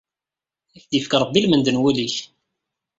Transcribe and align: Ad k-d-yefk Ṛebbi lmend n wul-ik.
Ad 0.75 0.81
k-d-yefk 0.83 1.11
Ṛebbi 1.21 1.39
lmend 1.45 1.67
n 1.71 1.79
wul-ik. 1.81 2.15